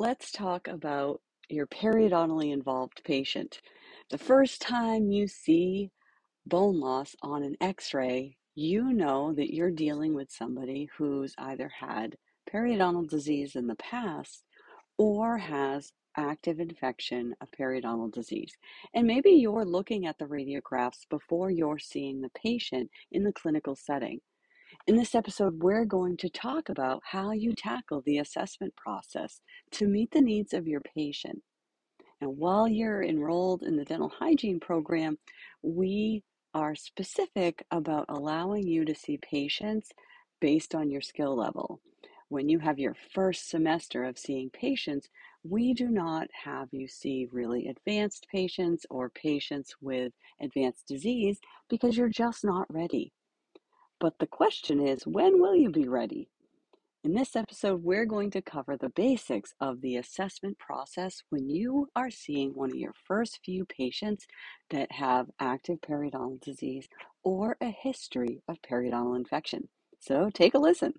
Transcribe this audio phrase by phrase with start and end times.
[0.00, 3.60] let's talk about your periodontally involved patient.
[4.10, 5.90] The first time you see
[6.46, 11.68] bone loss on an x ray, you know that you're dealing with somebody who's either
[11.80, 12.16] had
[12.48, 14.44] periodontal disease in the past
[14.98, 18.52] or has active infection of periodontal disease.
[18.94, 23.74] And maybe you're looking at the radiographs before you're seeing the patient in the clinical
[23.74, 24.20] setting.
[24.88, 29.86] In this episode, we're going to talk about how you tackle the assessment process to
[29.86, 31.42] meet the needs of your patient.
[32.22, 35.18] And while you're enrolled in the dental hygiene program,
[35.60, 36.22] we
[36.54, 39.90] are specific about allowing you to see patients
[40.40, 41.82] based on your skill level.
[42.30, 45.10] When you have your first semester of seeing patients,
[45.44, 51.94] we do not have you see really advanced patients or patients with advanced disease because
[51.94, 53.12] you're just not ready.
[54.00, 56.28] But the question is, when will you be ready?
[57.02, 61.88] In this episode, we're going to cover the basics of the assessment process when you
[61.96, 64.28] are seeing one of your first few patients
[64.70, 66.88] that have active periodontal disease
[67.24, 69.68] or a history of periodontal infection.
[69.98, 70.94] So take a listen.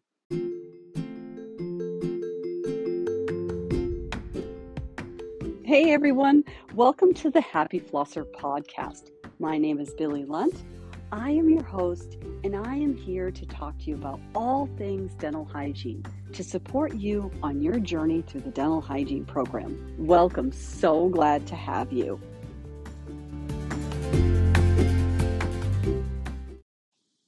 [5.63, 6.43] Hey everyone,
[6.75, 9.11] welcome to the Happy Flosser podcast.
[9.39, 10.65] My name is Billie Lunt.
[11.11, 15.15] I am your host, and I am here to talk to you about all things
[15.15, 19.95] dental hygiene to support you on your journey through the dental hygiene program.
[19.97, 22.21] Welcome, so glad to have you.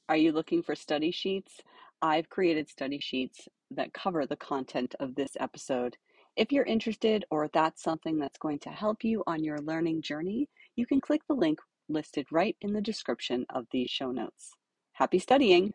[0.10, 1.60] Are you looking for study sheets?
[2.04, 5.98] I've created study sheets that cover the content of this episode.
[6.36, 10.50] If you're interested or that's something that's going to help you on your learning journey,
[10.76, 11.58] you can click the link
[11.90, 14.54] listed right in the description of these show notes.
[14.94, 15.74] Happy studying!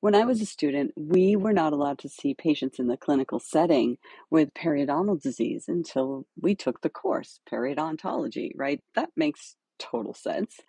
[0.00, 3.40] When I was a student, we were not allowed to see patients in the clinical
[3.40, 3.98] setting
[4.30, 8.80] with periodontal disease until we took the course, periodontology, right?
[8.94, 10.60] That makes total sense.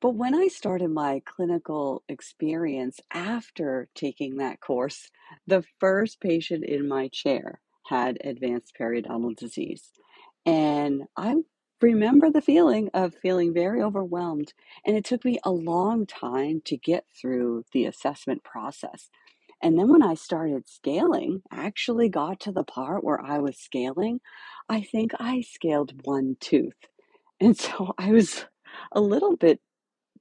[0.00, 5.10] But when I started my clinical experience after taking that course,
[5.46, 9.90] the first patient in my chair had advanced periodontal disease.
[10.46, 11.36] And I
[11.82, 14.52] remember the feeling of feeling very overwhelmed.
[14.86, 19.10] And it took me a long time to get through the assessment process.
[19.62, 24.20] And then when I started scaling, actually got to the part where I was scaling,
[24.68, 26.74] I think I scaled one tooth.
[27.40, 28.46] And so I was
[28.92, 29.60] a little bit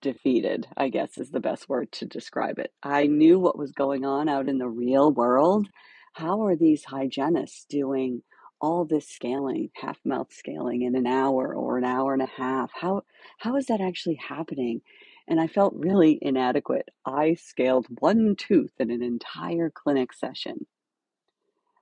[0.02, 2.72] defeated, I guess is the best word to describe it.
[2.84, 5.68] I knew what was going on out in the real world.
[6.14, 8.24] How are these hygienists doing
[8.62, 12.72] all this scaling, half mouth scaling in an hour or an hour and a half?
[12.74, 13.04] How
[13.40, 14.82] how is that actually happening?
[15.28, 16.90] And I felt really inadequate.
[17.06, 20.66] I scaled one tooth in an entire clinic session.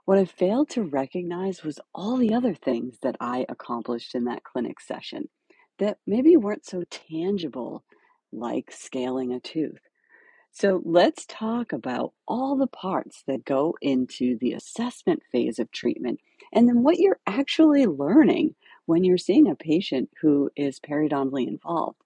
[0.06, 4.44] What I failed to recognize was all the other things that I accomplished in that
[4.44, 5.30] clinic session
[5.80, 7.84] that maybe weren't so tangible,
[8.32, 9.80] like scaling a tooth.
[10.56, 16.22] So let's talk about all the parts that go into the assessment phase of treatment
[16.54, 18.56] and then what you're actually learning
[18.86, 22.00] when you're seeing a patient who is periodontally involved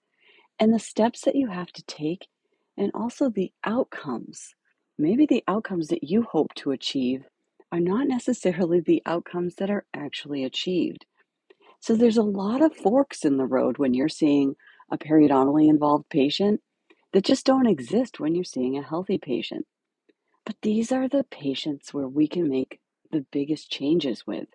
[0.59, 2.27] and the steps that you have to take
[2.75, 4.55] and also the outcomes.
[4.97, 7.25] Maybe the outcomes that you hope to achieve
[7.71, 11.05] are not necessarily the outcomes that are actually achieved.
[11.81, 14.55] So there's a lot of forks in the road when you're seeing
[14.89, 16.61] a periodontally involved patient
[17.13, 19.65] that just don't exist when you're seeing a healthy patient.
[20.45, 22.79] But these are the patients where we can make
[23.11, 24.47] the biggest changes with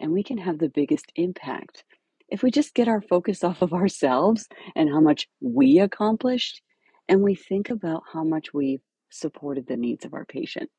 [0.00, 1.84] and we can have the biggest impact.
[2.28, 6.62] If we just get our focus off of ourselves and how much we accomplished,
[7.08, 8.80] and we think about how much we've
[9.10, 10.70] supported the needs of our patient.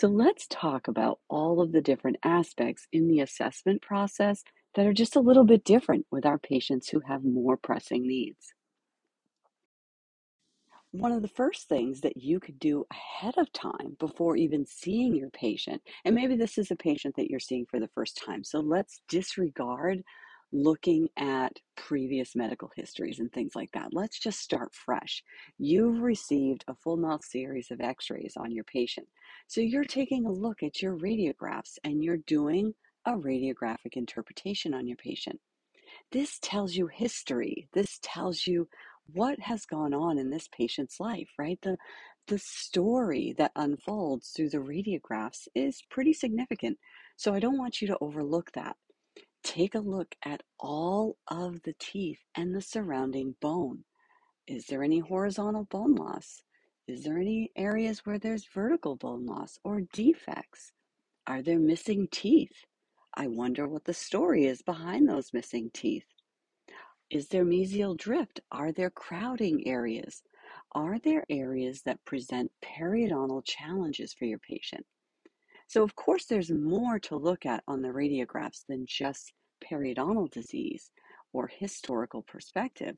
[0.00, 4.42] So let's talk about all of the different aspects in the assessment process
[4.74, 8.54] that are just a little bit different with our patients who have more pressing needs.
[10.92, 15.14] One of the first things that you could do ahead of time before even seeing
[15.14, 18.42] your patient, and maybe this is a patient that you're seeing for the first time,
[18.42, 20.02] so let's disregard
[20.52, 23.90] looking at previous medical histories and things like that.
[23.92, 25.22] Let's just start fresh.
[25.58, 29.06] You've received a full mouth series of x rays on your patient.
[29.46, 32.74] So you're taking a look at your radiographs and you're doing
[33.06, 35.40] a radiographic interpretation on your patient.
[36.10, 37.68] This tells you history.
[37.72, 38.68] This tells you
[39.12, 41.58] what has gone on in this patient's life, right?
[41.62, 41.76] The
[42.26, 46.78] the story that unfolds through the radiographs is pretty significant.
[47.16, 48.76] So I don't want you to overlook that.
[49.42, 53.84] Take a look at all of the teeth and the surrounding bone.
[54.46, 56.42] Is there any horizontal bone loss?
[56.86, 60.72] Is there any areas where there's vertical bone loss or defects?
[61.26, 62.64] Are there missing teeth?
[63.14, 66.06] I wonder what the story is behind those missing teeth.
[67.10, 68.40] Is there mesial drift?
[68.52, 70.22] Are there crowding areas?
[70.72, 74.86] Are there areas that present periodontal challenges for your patient?
[75.66, 80.92] So, of course, there's more to look at on the radiographs than just periodontal disease
[81.32, 82.96] or historical perspective.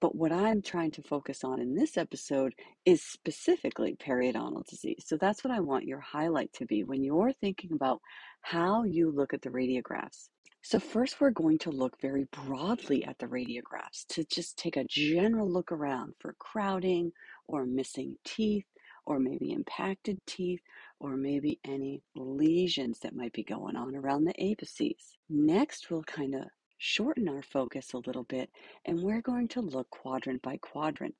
[0.00, 2.54] But what I'm trying to focus on in this episode
[2.84, 5.04] is specifically periodontal disease.
[5.06, 8.00] So that's what I want your highlight to be when you're thinking about
[8.42, 10.28] how you look at the radiographs.
[10.70, 14.84] So, first, we're going to look very broadly at the radiographs to just take a
[14.84, 17.10] general look around for crowding
[17.46, 18.66] or missing teeth
[19.06, 20.60] or maybe impacted teeth
[21.00, 25.16] or maybe any lesions that might be going on around the apices.
[25.30, 26.42] Next, we'll kind of
[26.76, 28.50] shorten our focus a little bit
[28.84, 31.14] and we're going to look quadrant by quadrant.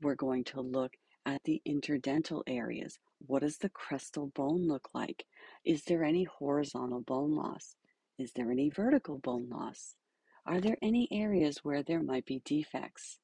[0.00, 0.96] We're going to look
[1.26, 2.98] at the interdental areas.
[3.26, 5.26] What does the crestal bone look like?
[5.62, 7.76] Is there any horizontal bone loss?
[8.16, 9.96] Is there any vertical bone loss?
[10.46, 13.18] Are there any areas where there might be defects?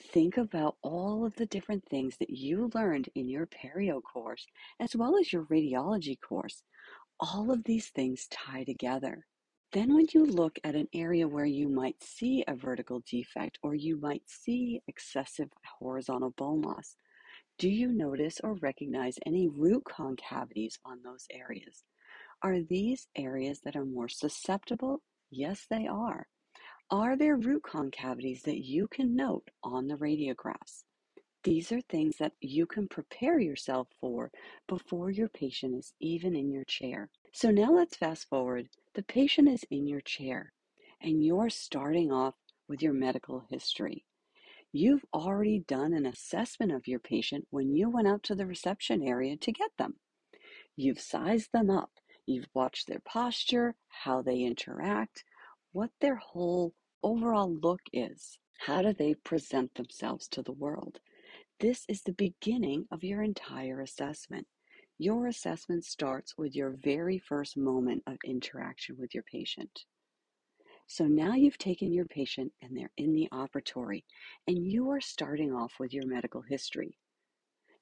[0.00, 4.46] Think about all of the different things that you learned in your perio course
[4.80, 6.62] as well as your radiology course.
[7.20, 9.26] All of these things tie together.
[9.72, 13.74] Then, when you look at an area where you might see a vertical defect or
[13.74, 16.96] you might see excessive horizontal bone loss,
[17.58, 21.84] do you notice or recognize any root concavities on those areas?
[22.44, 25.00] Are these areas that are more susceptible?
[25.30, 26.26] Yes, they are.
[26.90, 30.84] Are there root concavities that you can note on the radiographs?
[31.42, 34.30] These are things that you can prepare yourself for
[34.68, 37.08] before your patient is even in your chair.
[37.32, 38.68] So now let's fast forward.
[38.92, 40.52] The patient is in your chair
[41.00, 42.34] and you're starting off
[42.68, 44.04] with your medical history.
[44.70, 49.02] You've already done an assessment of your patient when you went out to the reception
[49.02, 49.94] area to get them.
[50.76, 51.90] You've sized them up.
[52.26, 55.24] You've watched their posture, how they interact,
[55.72, 58.38] what their whole overall look is.
[58.58, 61.00] How do they present themselves to the world?
[61.60, 64.46] This is the beginning of your entire assessment.
[64.98, 69.84] Your assessment starts with your very first moment of interaction with your patient.
[70.86, 74.04] So now you've taken your patient and they're in the operatory,
[74.46, 76.96] and you are starting off with your medical history.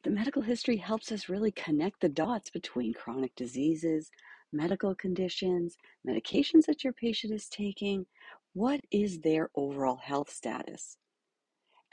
[0.05, 4.11] The medical history helps us really connect the dots between chronic diseases,
[4.53, 5.77] medical conditions,
[6.07, 8.07] medications that your patient is taking.
[8.55, 10.97] What is their overall health status?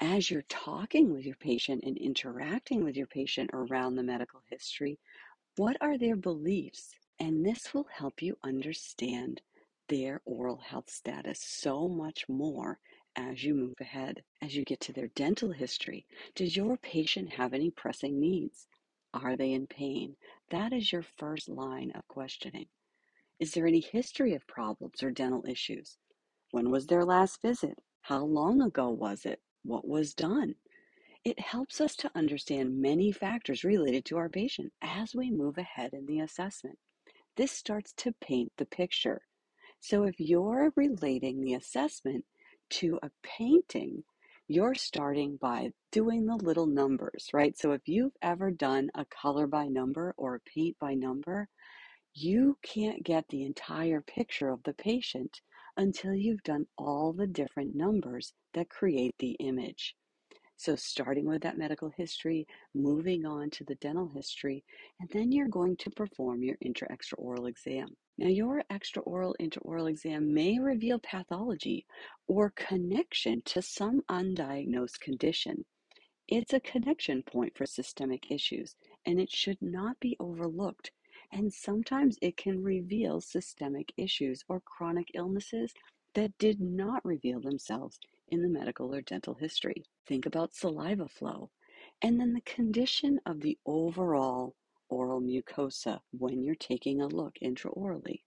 [0.01, 4.97] as you're talking with your patient and interacting with your patient around the medical history,
[5.57, 6.91] what are their beliefs?
[7.19, 9.41] And this will help you understand
[9.89, 12.79] their oral health status so much more
[13.19, 14.24] as you move ahead.
[14.42, 16.06] As you get to their dental history,
[16.36, 18.68] does your patient have any pressing needs?
[19.13, 20.16] Are they in pain?
[20.51, 22.68] That is your first line of questioning.
[23.38, 25.98] Is there any history of problems or dental issues?
[26.51, 27.77] When was their last visit?
[28.01, 29.42] How long ago was it?
[29.63, 30.56] What was done?
[31.25, 35.94] It helps us to understand many factors related to our patient as we move ahead
[35.94, 36.80] in the assessment.
[37.36, 39.22] This starts to paint the picture.
[39.81, 42.25] So if you're relating the assessment
[42.69, 44.04] to a painting,
[44.48, 47.57] you're starting by doing the little numbers, right?
[47.57, 51.48] So if you've ever done a color by number or a paint by number,
[52.13, 55.41] you can't get the entire picture of the patient
[55.77, 59.96] until you've done all the different numbers that create the image.
[60.60, 64.66] So, starting with that medical history, moving on to the dental history,
[65.00, 67.96] and then you're going to perform your intra extraoral exam.
[68.18, 71.86] Now, your extra extraoral intraoral exam may reveal pathology
[72.28, 75.63] or connection to some undiagnosed condition.
[76.28, 78.75] It's a connection point for systemic issues,
[79.06, 80.92] and it should not be overlooked
[81.32, 85.74] and sometimes it can reveal systemic issues or chronic illnesses
[86.16, 88.00] that did not reveal themselves
[88.31, 89.83] in the medical or dental history.
[90.07, 91.51] Think about saliva flow
[92.01, 94.55] and then the condition of the overall
[94.89, 98.21] oral mucosa when you're taking a look intraorally.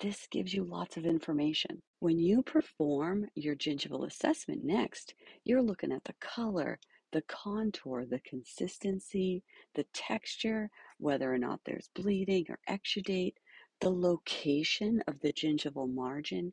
[0.00, 1.82] This gives you lots of information.
[2.00, 5.14] When you perform your gingival assessment next,
[5.44, 6.78] you're looking at the color,
[7.12, 9.42] the contour, the consistency,
[9.74, 13.34] the texture, whether or not there's bleeding or exudate,
[13.80, 16.52] the location of the gingival margin,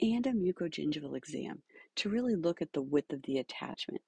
[0.00, 1.62] and a mucogingival exam
[2.00, 4.02] to really look at the width of the attachment.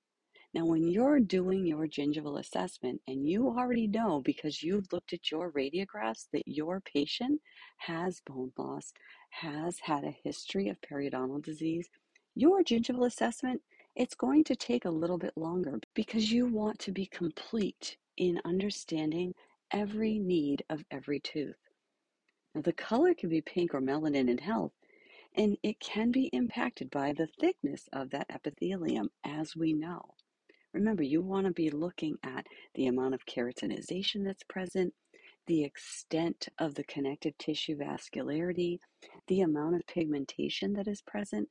[0.54, 5.30] Now, when you're doing your gingival assessment and you already know because you've looked at
[5.30, 7.40] your radiographs that your patient
[7.78, 8.92] has bone loss,
[9.30, 11.88] has had a history of periodontal disease,
[12.34, 13.62] your gingival assessment,
[13.96, 18.40] it's going to take a little bit longer because you want to be complete in
[18.44, 19.34] understanding
[19.70, 21.56] every need of every tooth.
[22.54, 24.72] Now, the color can be pink or melanin in health,
[25.34, 30.14] and it can be impacted by the thickness of that epithelium, as we know.
[30.72, 34.94] Remember, you want to be looking at the amount of keratinization that's present,
[35.46, 38.78] the extent of the connective tissue vascularity,
[39.28, 41.48] the amount of pigmentation that is present,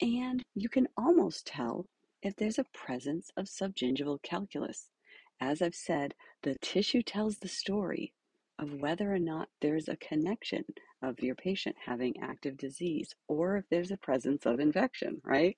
[0.00, 1.86] and you can almost tell
[2.22, 4.90] if there's a presence of subgingival calculus.
[5.40, 8.12] As I've said, the tissue tells the story
[8.58, 10.64] of whether or not there's a connection
[11.02, 15.56] of your patient having active disease or if there's a presence of infection, right?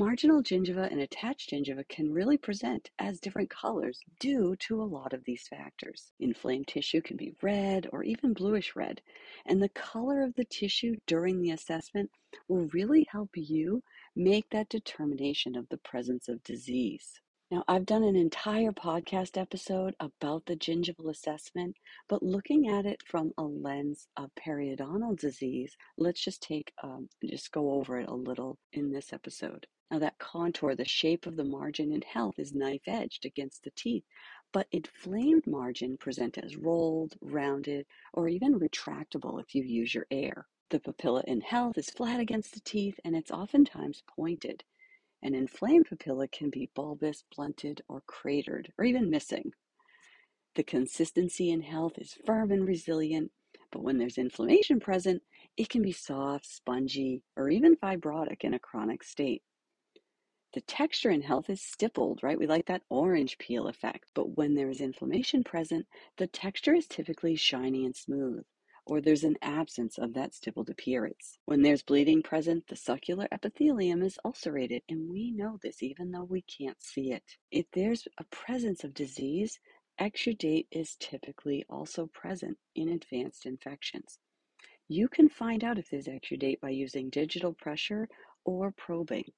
[0.00, 5.12] Marginal gingiva and attached gingiva can really present as different colors due to a lot
[5.12, 6.12] of these factors.
[6.20, 9.02] Inflamed tissue can be red or even bluish red,
[9.44, 12.10] and the color of the tissue during the assessment
[12.46, 13.82] will really help you
[14.14, 17.20] make that determination of the presence of disease.
[17.50, 23.02] Now, I've done an entire podcast episode about the gingival assessment, but looking at it
[23.02, 28.14] from a lens of periodontal disease, let's just take, um, just go over it a
[28.14, 29.66] little in this episode.
[29.90, 33.70] Now, that contour, the shape of the margin in health is knife edged against the
[33.70, 34.04] teeth,
[34.52, 40.46] but inflamed margin present as rolled, rounded, or even retractable if you use your air.
[40.68, 44.64] The papilla in health is flat against the teeth and it's oftentimes pointed.
[45.22, 49.52] An inflamed papilla can be bulbous, blunted, or cratered, or even missing.
[50.54, 53.32] The consistency in health is firm and resilient,
[53.70, 55.22] but when there's inflammation present,
[55.56, 59.42] it can be soft, spongy, or even fibrotic in a chronic state.
[60.54, 62.38] The texture in health is stippled, right?
[62.38, 64.08] We like that orange peel effect.
[64.14, 68.44] But when there is inflammation present, the texture is typically shiny and smooth
[68.88, 71.38] or there's an absence of that stippled appearance.
[71.44, 76.24] When there's bleeding present, the sulcular epithelium is ulcerated, and we know this even though
[76.24, 77.22] we can't see it.
[77.50, 79.60] If there's a presence of disease,
[80.00, 84.18] exudate is typically also present in advanced infections.
[84.88, 88.08] You can find out if there's exudate by using digital pressure
[88.44, 89.30] or probing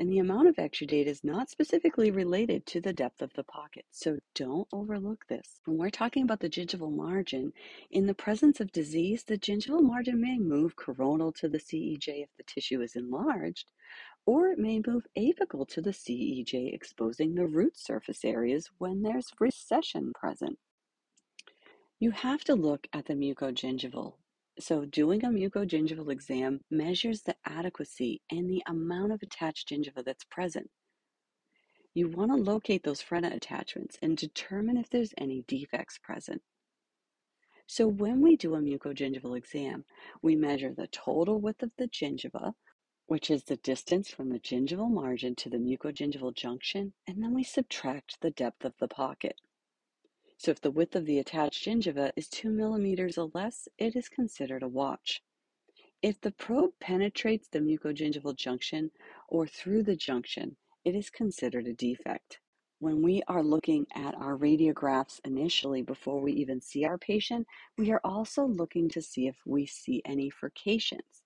[0.00, 3.84] and the amount of exudate is not specifically related to the depth of the pocket,
[3.90, 5.60] so don't overlook this.
[5.66, 7.52] When we're talking about the gingival margin,
[7.90, 12.30] in the presence of disease, the gingival margin may move coronal to the CEJ if
[12.38, 13.70] the tissue is enlarged,
[14.24, 19.34] or it may move apical to the CEJ, exposing the root surface areas when there's
[19.38, 20.58] recession present.
[21.98, 24.14] You have to look at the mucogingival
[24.62, 30.24] so doing a mucogingival exam measures the adequacy and the amount of attached gingiva that's
[30.24, 30.70] present.
[31.94, 36.42] You want to locate those frena attachments and determine if there's any defects present.
[37.66, 39.84] So when we do a mucogingival exam,
[40.22, 42.54] we measure the total width of the gingiva,
[43.06, 47.44] which is the distance from the gingival margin to the mucogingival junction, and then we
[47.44, 49.40] subtract the depth of the pocket.
[50.40, 54.08] So if the width of the attached gingiva is 2 millimeters or less, it is
[54.08, 55.22] considered a watch.
[56.00, 58.90] If the probe penetrates the mucogingival junction
[59.28, 62.40] or through the junction, it is considered a defect.
[62.78, 67.90] When we are looking at our radiographs initially before we even see our patient, we
[67.90, 71.20] are also looking to see if we see any furcations.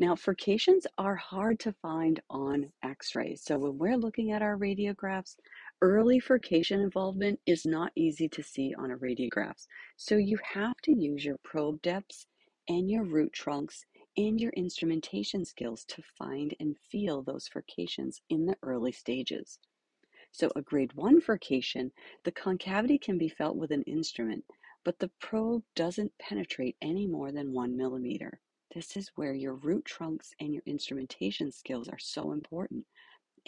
[0.00, 3.42] Now, furcations are hard to find on x rays.
[3.42, 5.34] So, when we're looking at our radiographs,
[5.80, 9.66] early furcation involvement is not easy to see on a radiographs.
[9.96, 12.26] So, you have to use your probe depths
[12.68, 13.84] and your root trunks
[14.16, 19.58] and your instrumentation skills to find and feel those furcations in the early stages.
[20.32, 21.92] So, a grade 1 furcation,
[22.24, 24.44] the concavity can be felt with an instrument,
[24.84, 28.40] but the probe doesn't penetrate any more than one millimeter.
[28.74, 32.84] This is where your root trunks and your instrumentation skills are so important.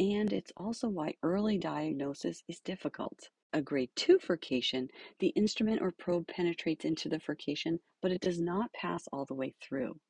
[0.00, 3.28] And it's also why early diagnosis is difficult.
[3.52, 4.88] A grade 2 furcation,
[5.18, 9.34] the instrument or probe penetrates into the furcation, but it does not pass all the
[9.34, 10.00] way through.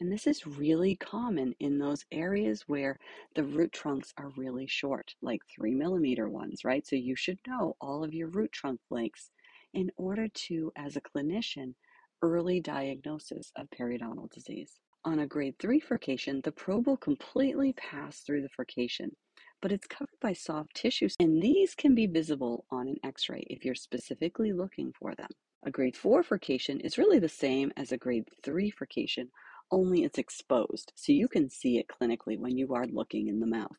[0.00, 2.98] And this is really common in those areas where
[3.34, 6.86] the root trunks are really short, like three millimeter ones, right?
[6.86, 9.30] So you should know all of your root trunk lengths
[9.74, 11.74] in order to, as a clinician,
[12.22, 14.80] early diagnosis of periodontal disease.
[15.04, 19.14] On a grade 3 furcation, the probe will completely pass through the furcation,
[19.62, 23.44] but it's covered by soft tissues, and these can be visible on an x ray
[23.48, 25.30] if you're specifically looking for them.
[25.64, 29.30] A grade 4 furcation is really the same as a grade 3 furcation,
[29.70, 33.46] only it's exposed, so you can see it clinically when you are looking in the
[33.46, 33.76] mouth.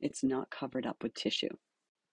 [0.00, 1.56] It's not covered up with tissue.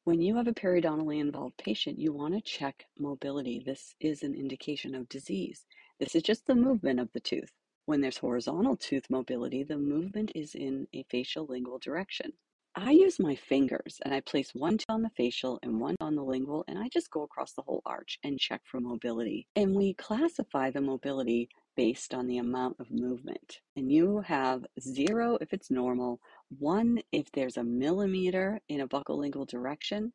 [0.03, 3.61] When you have a periodontally involved patient, you want to check mobility.
[3.65, 5.65] This is an indication of disease.
[5.99, 7.51] This is just the movement of the tooth.
[7.91, 12.31] When there's horizontal tooth mobility, the movement is in a facial lingual direction.
[12.73, 16.23] I use my fingers and I place one on the facial and one on the
[16.23, 19.45] lingual, and I just go across the whole arch and check for mobility.
[19.57, 23.59] And we classify the mobility based on the amount of movement.
[23.75, 26.21] And you have zero if it's normal,
[26.59, 30.13] one if there's a millimeter in a buccolingual direction,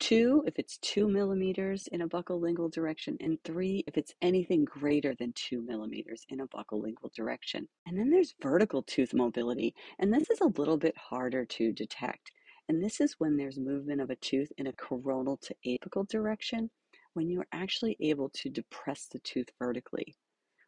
[0.00, 5.14] Two, if it's two millimeters in a buccolingual direction, and three, if it's anything greater
[5.14, 7.68] than two millimeters in a buccolingual direction.
[7.86, 12.32] And then there's vertical tooth mobility, and this is a little bit harder to detect.
[12.68, 16.70] And this is when there's movement of a tooth in a coronal to apical direction,
[17.14, 20.16] when you're actually able to depress the tooth vertically.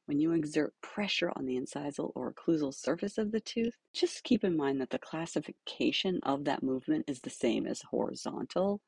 [0.07, 4.45] When you exert pressure on the incisal or occlusal surface of the tooth, just keep
[4.45, 8.81] in mind that the classification of that movement is the same as horizontal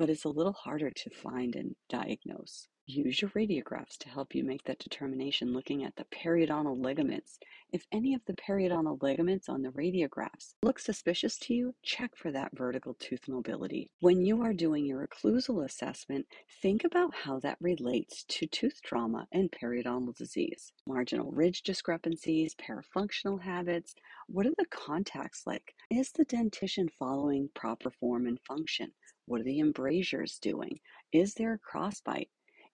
[0.00, 2.68] but it's a little harder to find and diagnose.
[2.86, 7.38] Use your radiographs to help you make that determination looking at the periodontal ligaments.
[7.70, 12.32] If any of the periodontal ligaments on the radiographs look suspicious to you, check for
[12.32, 13.90] that vertical tooth mobility.
[14.00, 16.24] When you are doing your occlusal assessment,
[16.62, 20.72] think about how that relates to tooth trauma and periodontal disease.
[20.86, 23.94] Marginal ridge discrepancies, parafunctional habits,
[24.28, 25.74] what are the contacts like?
[25.90, 28.92] Is the dentition following proper form and function?
[29.30, 30.80] What are the embrasures doing?
[31.12, 32.30] Is there a crossbite?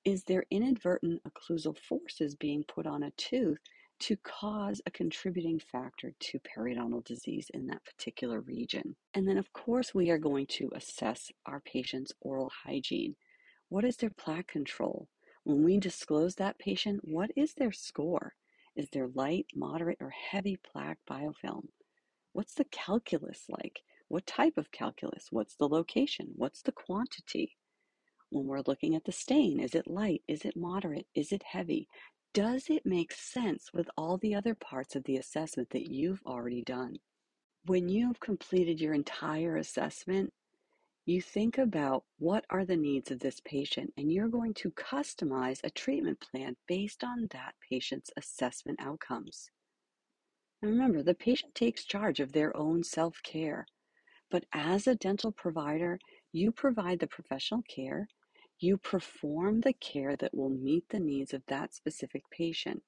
[0.07, 3.59] Is there inadvertent occlusal forces being put on a tooth
[3.99, 8.97] to cause a contributing factor to periodontal disease in that particular region?
[9.13, 13.17] And then, of course, we are going to assess our patient's oral hygiene.
[13.69, 15.09] What is their plaque control?
[15.45, 18.33] When we disclose that patient, what is their score?
[18.75, 21.69] Is there light, moderate, or heavy plaque biofilm?
[22.33, 23.83] What's the calculus like?
[24.09, 25.29] What type of calculus?
[25.31, 26.33] What's the location?
[26.37, 27.57] What's the quantity?
[28.31, 30.23] When we're looking at the stain, is it light?
[30.29, 31.07] Is it moderate?
[31.15, 31.89] Is it heavy?
[32.33, 36.63] Does it make sense with all the other parts of the assessment that you've already
[36.63, 36.97] done?
[37.65, 40.33] When you've completed your entire assessment,
[41.07, 45.61] you think about what are the needs of this patient, and you're going to customize
[45.63, 49.51] a treatment plan based on that patient's assessment outcomes.
[50.63, 53.67] And remember, the patient takes charge of their own self care.
[54.31, 55.99] But as a dental provider,
[56.33, 58.09] you provide the professional care,
[58.59, 62.83] you perform the care that will meet the needs of that specific patient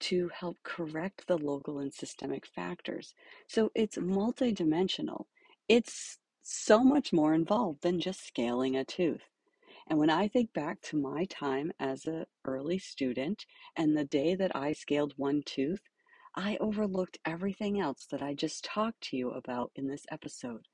[0.00, 3.14] to help correct the local and systemic factors.
[3.46, 5.26] So it's multidimensional.
[5.68, 9.22] It's so much more involved than just scaling a tooth.
[9.88, 13.44] And when I think back to my time as an early student
[13.76, 15.82] and the day that I scaled one tooth,
[16.36, 20.68] I overlooked everything else that I just talked to you about in this episode.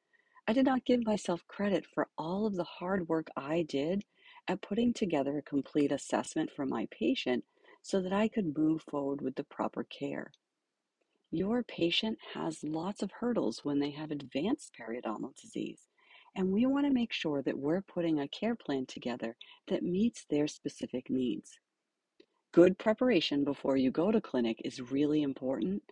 [0.46, 4.04] I did not give myself credit for all of the hard work I did
[4.46, 7.44] at putting together a complete assessment for my patient
[7.82, 10.32] so that I could move forward with the proper care.
[11.30, 15.88] Your patient has lots of hurdles when they have advanced periodontal disease,
[16.34, 19.36] and we want to make sure that we're putting a care plan together
[19.68, 21.58] that meets their specific needs.
[22.56, 25.82] Good preparation before you go to clinic is really important,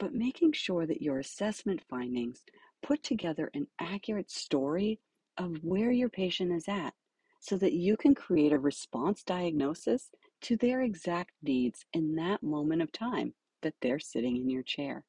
[0.00, 2.42] but making sure that your assessment findings
[2.82, 4.98] put together an accurate story
[5.36, 6.92] of where your patient is at
[7.38, 12.82] so that you can create a response diagnosis to their exact needs in that moment
[12.82, 15.04] of time that they're sitting in your chair.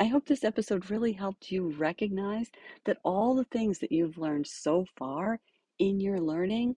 [0.00, 2.50] I hope this episode really helped you recognize
[2.86, 5.38] that all the things that you've learned so far
[5.78, 6.74] in your learning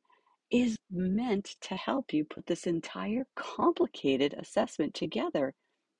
[0.51, 5.53] is meant to help you put this entire complicated assessment together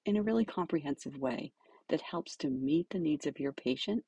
[0.05, 1.53] in a really comprehensive way
[1.89, 4.03] that helps to meet the needs of your patient,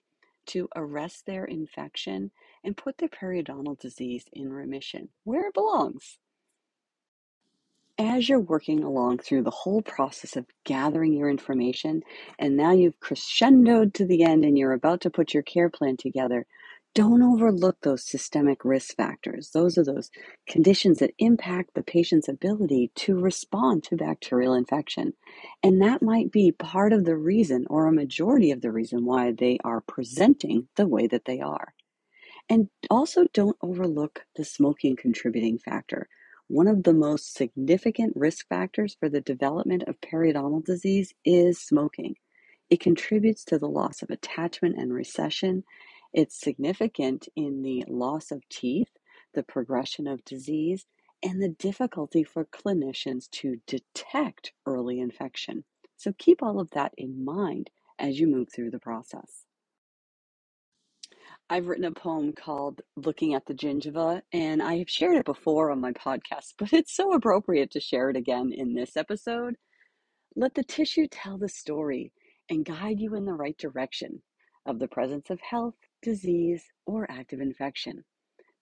[0.45, 2.31] to arrest their infection,
[2.63, 6.17] and put their periodontal disease in remission where it belongs.
[7.97, 12.01] As you're working along through the whole process of gathering your information,
[12.39, 15.95] and now you've crescendoed to the end and you're about to put your care plan
[15.95, 16.45] together,
[16.95, 19.49] don't overlook those systemic risk factors.
[19.51, 20.11] Those are those
[20.47, 25.13] conditions that impact the patient's ability to respond to bacterial infection.
[25.63, 29.31] And that might be part of the reason or a majority of the reason why
[29.31, 31.73] they are presenting the way that they are.
[32.49, 36.07] And also don't overlook the smoking contributing factor.
[36.47, 42.15] One of the most significant risk factors for the development of periodontal disease is smoking.
[42.69, 45.63] It contributes to the loss of attachment and recession
[46.13, 48.91] it's significant in the loss of teeth,
[49.33, 50.85] the progression of disease,
[51.23, 55.63] and the difficulty for clinicians to detect early infection.
[55.97, 59.45] So keep all of that in mind as you move through the process.
[61.49, 65.71] I've written a poem called Looking at the Gingiva, and I have shared it before
[65.71, 69.55] on my podcast, but it's so appropriate to share it again in this episode.
[70.35, 72.11] Let the tissue tell the story
[72.49, 74.21] and guide you in the right direction.
[74.65, 78.03] of the presence of health, disease, or active infection.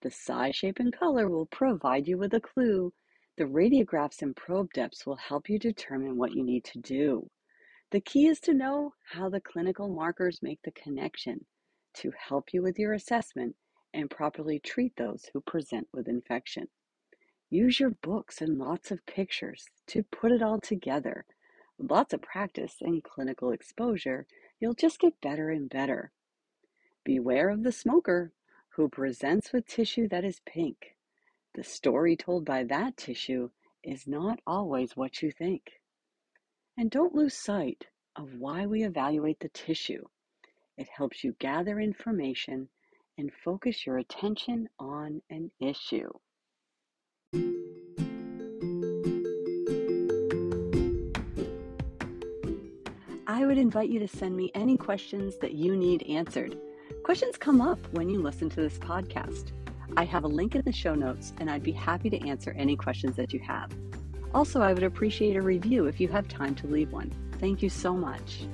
[0.01, 2.93] The size, shape, and color will provide you with a clue.
[3.37, 7.29] The radiographs and probe depths will help you determine what you need to do.
[7.91, 11.45] The key is to know how the clinical markers make the connection
[11.95, 13.55] to help you with your assessment
[13.93, 16.67] and properly treat those who present with infection.
[17.49, 21.25] Use your books and lots of pictures to put it all together.
[21.77, 24.25] With lots of practice and clinical exposure,
[24.59, 26.11] you'll just get better and better.
[27.03, 28.31] Beware of the smoker
[28.75, 30.95] who presents with tissue that is pink.
[31.55, 33.49] The story told by that tissue
[33.83, 35.81] is not always what you think.
[36.77, 40.03] And don't lose sight of why we evaluate the tissue.
[40.77, 42.69] It helps you gather information
[43.17, 46.11] and focus your attention on an issue.
[53.27, 56.57] I would invite you to send me any questions that you need answered.
[57.11, 59.51] Questions come up when you listen to this podcast.
[59.97, 62.77] I have a link in the show notes, and I'd be happy to answer any
[62.77, 63.69] questions that you have.
[64.33, 67.11] Also, I would appreciate a review if you have time to leave one.
[67.33, 68.45] Thank you so much.